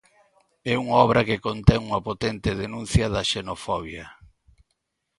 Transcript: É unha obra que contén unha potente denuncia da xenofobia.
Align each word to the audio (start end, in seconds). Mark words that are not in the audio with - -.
É 0.71 0.73
unha 0.83 0.97
obra 1.05 1.25
que 1.27 1.43
contén 1.47 1.79
unha 1.87 2.03
potente 2.07 2.59
denuncia 2.63 3.05
da 3.13 3.27
xenofobia. 3.31 4.05